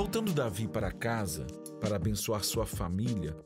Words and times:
Voltando 0.00 0.32
Davi 0.32 0.66
para 0.66 0.90
casa 0.90 1.46
para 1.78 1.96
abençoar 1.96 2.42
sua 2.42 2.64
família, 2.64 3.36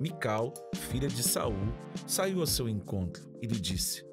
Mical, 0.00 0.52
filha 0.74 1.06
de 1.06 1.22
Saul, 1.22 1.72
saiu 2.04 2.40
ao 2.40 2.48
seu 2.48 2.68
encontro 2.68 3.22
e 3.40 3.46
lhe 3.46 3.60
disse: 3.60 4.04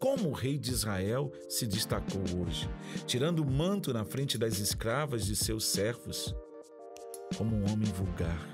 Como 0.00 0.30
o 0.30 0.32
rei 0.32 0.58
de 0.58 0.70
Israel 0.70 1.30
se 1.50 1.66
destacou 1.66 2.22
hoje, 2.40 2.70
tirando 3.06 3.40
o 3.40 3.50
manto 3.50 3.92
na 3.92 4.02
frente 4.02 4.38
das 4.38 4.60
escravas 4.60 5.26
de 5.26 5.36
seus 5.36 5.66
servos, 5.66 6.34
como 7.36 7.54
um 7.54 7.70
homem 7.70 7.92
vulgar. 7.92 8.50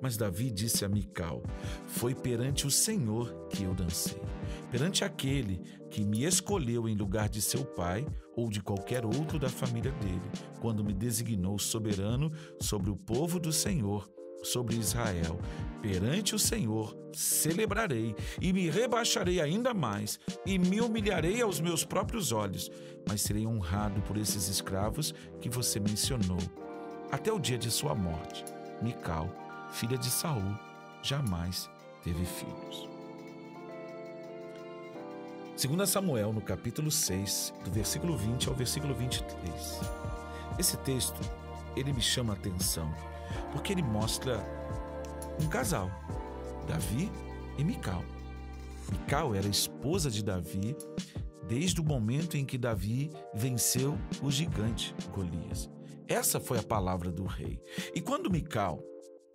Mas 0.00 0.16
Davi 0.16 0.50
disse 0.50 0.86
a 0.86 0.88
Mical: 0.88 1.42
Foi 1.86 2.14
perante 2.14 2.66
o 2.66 2.70
Senhor 2.70 3.46
que 3.50 3.64
eu 3.64 3.74
dancei, 3.74 4.22
perante 4.70 5.04
aquele 5.04 5.60
que 5.90 6.04
me 6.04 6.24
escolheu 6.24 6.88
em 6.88 6.94
lugar 6.94 7.28
de 7.28 7.40
seu 7.40 7.64
pai 7.64 8.06
ou 8.34 8.50
de 8.50 8.60
qualquer 8.60 9.04
outro 9.04 9.38
da 9.38 9.48
família 9.48 9.92
dele, 9.92 10.30
quando 10.60 10.84
me 10.84 10.92
designou 10.92 11.58
soberano 11.58 12.30
sobre 12.60 12.90
o 12.90 12.96
povo 12.96 13.38
do 13.38 13.52
Senhor 13.52 14.08
sobre 14.46 14.76
Israel. 14.76 15.38
Perante 15.82 16.34
o 16.34 16.38
Senhor 16.38 16.96
celebrarei 17.12 18.14
e 18.40 18.52
me 18.52 18.70
rebaixarei 18.70 19.40
ainda 19.40 19.74
mais 19.74 20.18
e 20.44 20.58
me 20.58 20.80
humilharei 20.80 21.40
aos 21.42 21.60
meus 21.60 21.84
próprios 21.84 22.32
olhos, 22.32 22.70
mas 23.08 23.22
serei 23.22 23.46
honrado 23.46 24.00
por 24.02 24.16
esses 24.16 24.48
escravos 24.48 25.14
que 25.40 25.48
você 25.48 25.80
mencionou. 25.80 26.38
Até 27.10 27.32
o 27.32 27.38
dia 27.38 27.58
de 27.58 27.70
sua 27.70 27.94
morte, 27.94 28.44
Mical, 28.82 29.30
filha 29.70 29.96
de 29.96 30.10
Saul, 30.10 30.56
jamais 31.02 31.68
teve 32.02 32.24
filhos. 32.24 32.95
Segundo 35.56 35.86
Samuel, 35.86 36.34
no 36.34 36.42
capítulo 36.42 36.90
6, 36.90 37.54
do 37.64 37.70
versículo 37.70 38.14
20 38.14 38.50
ao 38.50 38.54
versículo 38.54 38.94
23. 38.94 39.80
Esse 40.58 40.76
texto, 40.76 41.18
ele 41.74 41.94
me 41.94 42.02
chama 42.02 42.34
a 42.34 42.36
atenção 42.36 42.94
porque 43.52 43.72
ele 43.72 43.82
mostra 43.82 44.38
um 45.42 45.48
casal, 45.48 45.90
Davi 46.68 47.10
e 47.56 47.64
Mical. 47.64 48.04
Mical 48.92 49.34
era 49.34 49.48
esposa 49.48 50.10
de 50.10 50.22
Davi 50.22 50.76
desde 51.48 51.80
o 51.80 51.84
momento 51.84 52.36
em 52.36 52.44
que 52.44 52.58
Davi 52.58 53.10
venceu 53.32 53.96
o 54.22 54.30
gigante 54.30 54.94
Golias. 55.10 55.70
Essa 56.06 56.38
foi 56.38 56.58
a 56.58 56.62
palavra 56.62 57.10
do 57.10 57.24
rei. 57.24 57.58
E 57.94 58.02
quando 58.02 58.30
Mical 58.30 58.84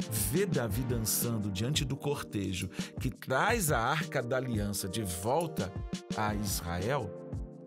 vê 0.09 0.45
Davi 0.45 0.81
dançando 0.83 1.52
diante 1.52 1.85
do 1.85 1.95
cortejo 1.95 2.69
que 2.99 3.09
traz 3.09 3.71
a 3.71 3.80
arca 3.80 4.21
da 4.21 4.38
aliança 4.38 4.88
de 4.88 5.03
volta 5.03 5.71
a 6.17 6.33
Israel, 6.35 7.09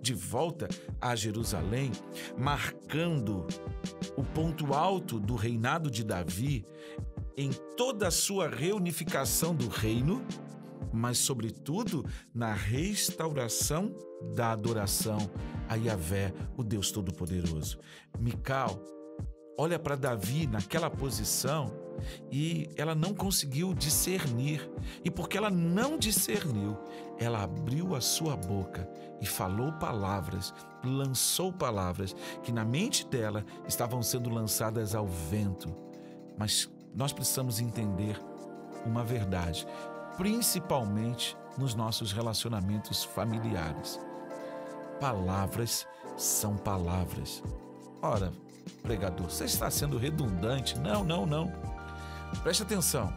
de 0.00 0.14
volta 0.14 0.68
a 1.00 1.14
Jerusalém, 1.14 1.92
marcando 2.36 3.46
o 4.16 4.22
ponto 4.22 4.74
alto 4.74 5.18
do 5.18 5.34
reinado 5.34 5.90
de 5.90 6.04
Davi 6.04 6.66
em 7.36 7.50
toda 7.76 8.08
a 8.08 8.10
sua 8.10 8.48
reunificação 8.48 9.54
do 9.54 9.68
reino, 9.68 10.24
mas, 10.92 11.18
sobretudo, 11.18 12.04
na 12.32 12.52
restauração 12.52 13.92
da 14.34 14.52
adoração 14.52 15.18
a 15.68 15.74
Yahvé, 15.74 16.32
o 16.56 16.62
Deus 16.62 16.92
Todo-Poderoso. 16.92 17.78
Mical 18.18 18.80
olha 19.58 19.78
para 19.78 19.96
Davi 19.96 20.46
naquela 20.46 20.90
posição 20.90 21.83
e 22.30 22.70
ela 22.76 22.94
não 22.94 23.14
conseguiu 23.14 23.74
discernir. 23.74 24.70
E 25.04 25.10
porque 25.10 25.36
ela 25.36 25.50
não 25.50 25.98
discerniu, 25.98 26.76
ela 27.18 27.42
abriu 27.42 27.94
a 27.94 28.00
sua 28.00 28.36
boca 28.36 28.88
e 29.20 29.26
falou 29.26 29.72
palavras, 29.72 30.52
lançou 30.84 31.52
palavras 31.52 32.14
que 32.42 32.52
na 32.52 32.64
mente 32.64 33.06
dela 33.06 33.44
estavam 33.66 34.02
sendo 34.02 34.30
lançadas 34.30 34.94
ao 34.94 35.06
vento. 35.06 35.74
Mas 36.36 36.70
nós 36.94 37.12
precisamos 37.12 37.60
entender 37.60 38.20
uma 38.84 39.02
verdade, 39.02 39.66
principalmente 40.16 41.36
nos 41.56 41.74
nossos 41.74 42.12
relacionamentos 42.12 43.04
familiares. 43.04 43.98
Palavras 45.00 45.86
são 46.16 46.56
palavras. 46.56 47.42
Ora, 48.02 48.32
pregador, 48.82 49.30
você 49.30 49.44
está 49.44 49.70
sendo 49.70 49.96
redundante. 49.98 50.78
Não, 50.78 51.04
não, 51.04 51.26
não. 51.26 51.73
Preste 52.42 52.62
atenção. 52.62 53.12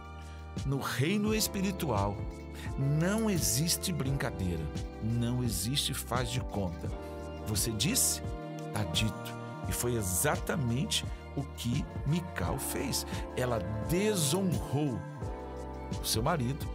No 0.66 0.80
reino 0.80 1.34
espiritual 1.34 2.16
não 2.78 3.30
existe 3.30 3.92
brincadeira, 3.92 4.64
não 5.02 5.42
existe 5.42 5.94
faz 5.94 6.30
de 6.30 6.40
conta. 6.40 6.88
Você 7.46 7.70
disse, 7.70 8.22
está 8.66 8.84
dito. 8.84 9.38
E 9.68 9.72
foi 9.72 9.94
exatamente 9.94 11.04
o 11.36 11.42
que 11.42 11.84
Mical 12.06 12.58
fez. 12.58 13.06
Ela 13.36 13.58
desonrou 13.88 14.98
o 16.00 16.04
seu 16.04 16.22
marido, 16.22 16.66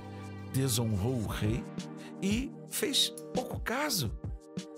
desonrou 0.53 1.15
o 1.15 1.27
rei 1.27 1.63
e 2.21 2.51
fez 2.69 3.09
pouco 3.33 3.59
caso. 3.59 4.11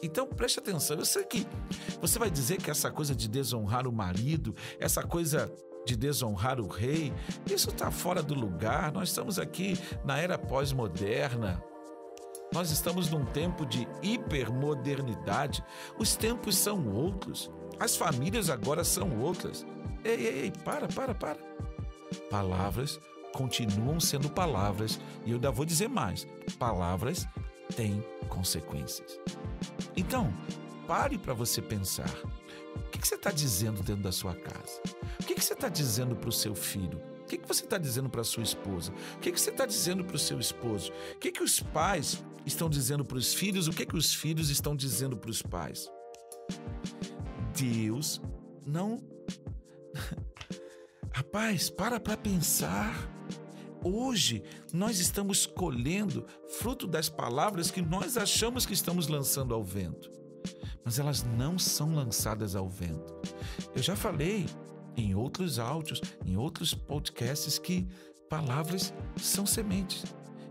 Então 0.02 0.26
preste 0.28 0.60
atenção, 0.60 0.98
eu 0.98 1.06
sei 1.06 1.24
que 1.24 1.46
você 2.00 2.18
vai 2.18 2.30
dizer 2.30 2.58
que 2.58 2.72
essa 2.72 2.90
coisa 2.90 3.14
de 3.14 3.28
desonrar 3.28 3.88
o 3.88 3.92
marido, 3.92 4.56
essa 4.80 5.04
coisa 5.04 5.52
de 5.86 5.96
desonrar 5.96 6.60
o 6.60 6.68
rei, 6.68 7.14
isso 7.46 7.70
está 7.70 7.92
fora 7.92 8.22
do 8.22 8.34
lugar. 8.34 8.92
Nós 8.92 9.10
estamos 9.10 9.38
aqui 9.38 9.80
na 10.04 10.18
era 10.18 10.38
pós-moderna. 10.38 11.64
Nós 12.54 12.72
estamos 12.72 13.10
num 13.10 13.26
tempo 13.26 13.66
de 13.66 13.88
hipermodernidade. 14.02 15.64
Os 15.98 16.16
tempos 16.16 16.58
são 16.58 16.88
outros. 16.88 17.52
As 17.80 17.96
famílias 17.96 18.50
agora 18.50 18.84
são 18.84 19.20
outras. 19.20 19.66
Ei, 20.04 20.14
ei, 20.14 20.40
ei, 20.44 20.52
para, 20.64 20.88
para, 20.88 21.14
para. 21.14 21.40
Palavras 22.30 23.00
continuam 23.34 24.00
sendo 24.00 24.30
palavras 24.30 25.00
e 25.26 25.32
eu 25.32 25.36
ainda 25.36 25.52
vou 25.52 25.66
dizer 25.66 25.90
mais: 25.90 26.26
palavras 26.58 27.28
têm 27.76 28.04
consequências. 28.30 29.20
Então, 29.96 30.34
pare 30.88 31.18
para 31.18 31.34
você 31.34 31.62
pensar. 31.62 32.10
O 32.76 32.98
que 32.98 33.06
você 33.06 33.16
está 33.16 33.32
dizendo 33.32 33.84
dentro 33.84 34.04
da 34.04 34.12
sua 34.12 34.34
casa? 34.34 34.82
O 35.26 35.28
que 35.28 35.42
você 35.42 35.54
está 35.54 35.68
dizendo 35.68 36.16
para 36.16 36.30
o 36.30 36.32
seu 36.32 36.54
filho? 36.54 37.02
O 37.22 37.26
que, 37.26 37.40
você 37.48 37.64
está 37.64 37.80
dizendo 37.80 38.08
para 38.08 38.24
sua 38.24 38.44
esposa? 38.44 38.94
O 39.16 39.20
que, 39.20 39.32
você 39.32 39.50
está 39.50 39.66
dizendo 39.66 40.06
para 40.06 40.16
o 40.16 40.20
seu 40.20 40.40
esposo? 40.40 40.92
O 41.16 41.18
que, 41.18 41.32
que 41.32 41.42
os 41.42 41.60
pais 41.60 42.24
estão 42.46 42.70
dizendo 42.70 43.04
para 43.04 43.18
os 43.18 43.34
filhos? 43.34 43.68
O 43.68 43.72
que, 43.72 43.88
que 43.88 43.98
os 43.98 44.14
filhos 44.14 44.52
estão 44.52 44.76
dizendo 44.76 45.18
para 45.18 45.32
os 45.32 45.42
pais? 45.42 45.90
Deus 47.60 48.22
não. 48.68 49.02
Rapaz, 51.12 51.72
para 51.72 52.00
para 52.00 52.16
pensar. 52.16 53.12
Hoje 53.84 54.44
nós 54.72 55.00
estamos 55.00 55.48
colhendo 55.48 56.28
fruto 56.60 56.86
das 56.86 57.10
palavras 57.10 57.72
que 57.72 57.82
nós 57.82 58.16
achamos 58.16 58.64
que 58.64 58.74
estamos 58.74 59.08
lançando 59.08 59.56
ao 59.56 59.64
vento, 59.64 60.12
mas 60.84 61.00
elas 61.00 61.24
não 61.24 61.58
são 61.58 61.96
lançadas 61.96 62.56
ao 62.56 62.70
vento. 62.70 63.12
Eu 63.76 63.82
já 63.82 63.96
falei 63.96 64.46
em 64.98 65.16
outros 65.16 65.60
áudios, 65.60 66.02
em 66.26 66.38
outros 66.38 66.74
podcasts, 66.74 67.58
que 67.60 67.88
palavras 68.30 68.94
são 69.18 69.46
sementes. 69.46 70.04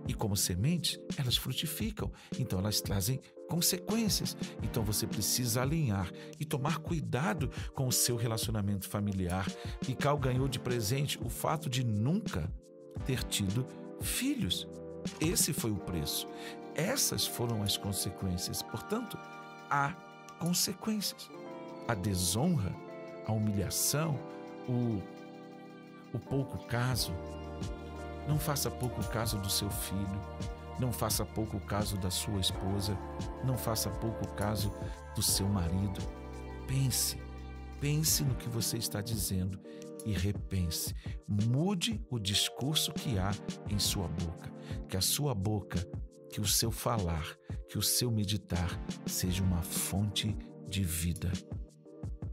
E 0.07 0.13
como 0.13 0.37
sementes, 0.37 0.99
elas 1.17 1.37
frutificam, 1.37 2.13
então 2.39 2.59
elas 2.59 2.81
trazem 2.81 3.21
consequências. 3.49 4.37
Então 4.63 4.85
você 4.85 5.07
precisa 5.07 5.63
alinhar 5.63 6.11
e 6.39 6.45
tomar 6.45 6.79
cuidado 6.79 7.51
com 7.75 7.87
o 7.87 7.93
seu 7.93 8.17
relacionamento 8.17 8.89
familiar. 8.89 9.47
Mical 9.87 10.19
ganhou 10.19 10.47
de 10.47 10.59
presente 10.59 11.19
o 11.23 11.29
fato 11.29 11.71
de 11.71 11.85
nunca 11.85 12.53
ter 13.07 13.23
tido 13.25 13.67
filhos. 14.01 14.69
Esse 15.21 15.53
foi 15.53 15.71
o 15.71 15.77
preço. 15.77 16.29
Essas 16.75 17.27
foram 17.27 17.63
as 17.63 17.77
consequências. 17.77 18.63
Portanto, 18.63 19.17
há 19.71 19.95
consequências. 20.39 21.31
A 21.89 21.95
desonra, 21.95 22.75
a 23.27 23.33
humilhação, 23.33 24.19
o, 24.69 25.03
o 26.15 26.19
pouco 26.19 26.59
caso. 26.67 27.13
Não 28.29 28.39
faça 28.39 28.71
pouco 28.71 29.07
caso 29.11 29.39
do 29.39 29.51
seu 29.51 29.71
filho, 29.71 30.21
não 30.79 30.93
faça 30.93 31.25
pouco 31.25 31.61
caso 31.61 31.97
da 31.99 32.11
sua 32.11 32.41
esposa, 32.41 32.97
não 33.45 33.57
faça 33.57 33.91
pouco 33.91 34.27
caso 34.35 34.73
do 35.15 35.23
seu 35.23 35.47
marido. 35.47 36.01
Pense, 36.67 37.21
pense 37.81 38.25
no 38.25 38.35
que 38.35 38.49
você 38.49 38.79
está 38.79 39.01
dizendo 39.01 39.61
e 40.05 40.13
repense. 40.13 40.95
Mude 41.29 42.05
o 42.11 42.19
discurso 42.19 42.93
que 42.93 43.19
há 43.19 43.31
em 43.69 43.79
sua 43.79 44.09
boca. 44.09 44.53
Que 44.89 44.97
a 44.97 45.01
sua 45.01 45.35
boca, 45.35 45.79
que 46.31 46.41
o 46.41 46.47
seu 46.47 46.71
falar, 46.71 47.37
que 47.69 47.79
o 47.79 47.83
seu 47.83 48.11
meditar 48.11 48.69
seja 49.07 49.43
uma 49.43 49.63
fonte 49.63 50.37
de 50.69 50.83
vida. 50.83 51.31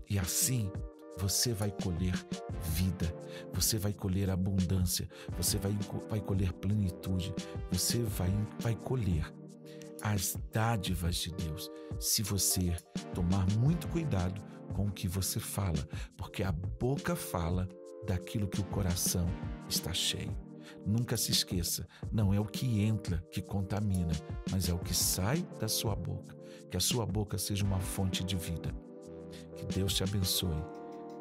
E 0.10 0.18
assim, 0.18 0.72
você 1.18 1.54
vai 1.54 1.72
colher 1.72 2.14
vida, 2.62 3.14
você 3.54 3.78
vai 3.78 3.94
colher 3.94 4.30
abundância, 4.30 5.08
você 5.38 5.58
vai, 5.58 5.78
vai 6.10 6.20
colher 6.20 6.54
plenitude, 6.54 7.34
você 7.72 8.00
vai, 8.04 8.32
vai 8.60 8.76
colher 8.76 9.32
as 10.02 10.36
dádivas 10.52 11.16
de 11.16 11.32
Deus, 11.32 11.70
se 12.00 12.24
você 12.24 12.76
tomar 13.14 13.46
muito 13.58 13.88
cuidado 13.88 14.42
com 14.74 14.88
o 14.88 14.92
que 14.92 15.08
você 15.08 15.40
fala, 15.40 15.88
porque 16.18 16.44
a 16.44 16.52
boca 16.52 17.16
fala 17.16 17.68
daquilo 18.08 18.48
que 18.48 18.60
o 18.60 18.66
coração 18.66 19.28
está 19.70 19.94
cheio. 19.94 20.36
Nunca 20.86 21.18
se 21.18 21.32
esqueça, 21.32 21.88
não 22.12 22.34
é 22.34 22.40
o 22.40 22.46
que 22.46 22.82
entra 22.82 23.24
que 23.32 23.42
contamina, 23.42 24.14
mas 24.52 24.70
é 24.70 24.74
o 24.74 24.80
que 24.80 24.94
sai 24.94 25.46
da 25.60 25.68
sua 25.68 25.96
boca. 25.96 26.36
Que 26.70 26.78
a 26.78 26.80
sua 26.80 27.06
boca 27.06 27.38
seja 27.38 27.64
uma 27.64 27.80
fonte 27.80 28.24
de 28.24 28.36
vida. 28.36 28.74
Que 29.56 29.66
Deus 29.66 29.94
te 29.94 30.04
abençoe, 30.04 30.64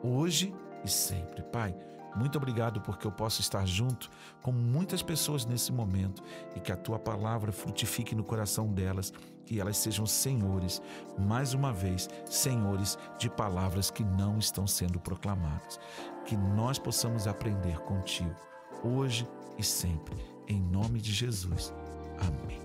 hoje 0.02 0.54
e 0.84 0.88
sempre. 0.88 1.42
Pai, 1.42 1.74
muito 2.14 2.36
obrigado 2.36 2.80
porque 2.80 3.06
eu 3.06 3.12
posso 3.12 3.40
estar 3.40 3.66
junto 3.66 4.10
com 4.42 4.52
muitas 4.52 5.02
pessoas 5.02 5.44
nesse 5.44 5.72
momento 5.72 6.22
e 6.56 6.60
que 6.60 6.72
a 6.72 6.76
tua 6.76 6.98
palavra 6.98 7.52
frutifique 7.52 8.14
no 8.14 8.24
coração 8.24 8.66
delas, 8.66 9.12
que 9.46 9.60
elas 9.60 9.76
sejam 9.76 10.06
senhores, 10.06 10.82
mais 11.18 11.54
uma 11.54 11.72
vez, 11.72 12.08
senhores 12.26 12.98
de 13.18 13.30
palavras 13.30 13.90
que 13.90 14.04
não 14.04 14.38
estão 14.38 14.66
sendo 14.66 14.98
proclamadas. 14.98 15.78
Que 16.24 16.36
nós 16.36 16.78
possamos 16.78 17.26
aprender 17.26 17.78
contigo, 17.80 18.34
hoje 18.82 19.28
e 19.58 19.62
sempre, 19.62 20.16
em 20.48 20.60
nome 20.60 21.00
de 21.00 21.12
Jesus. 21.12 21.72
Amém. 22.18 22.60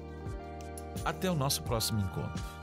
Até 1.03 1.29
o 1.29 1.35
nosso 1.35 1.61
próximo 1.63 1.99
encontro. 1.99 2.54